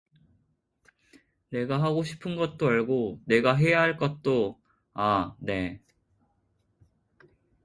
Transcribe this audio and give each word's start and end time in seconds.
내가 1.49 1.79
하고 1.83 2.01
싶은 2.01 2.35
것도 2.35 2.67
알고 2.69 3.21
내가 3.25 3.53
해야 3.53 3.81
할 3.81 3.97
것도 3.97 4.59
아 4.95 5.35
네. 5.39 5.79